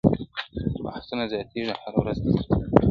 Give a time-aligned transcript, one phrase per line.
[0.83, 2.63] بحثونه زياتېږي هره ورځ دلته تل-